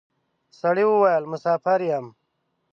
سړي 0.59 0.83
وويل: 0.87 1.23
مساپر 1.31 1.79
یم. 1.89 2.05